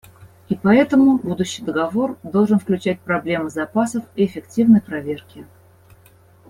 И 0.49 0.55
поэтому 0.55 1.19
будущий 1.19 1.61
договор 1.63 2.17
должен 2.23 2.57
включать 2.57 2.99
проблемы 3.01 3.51
запасов 3.51 4.03
и 4.15 4.25
эффективной 4.25 4.81
проверки. 4.81 5.45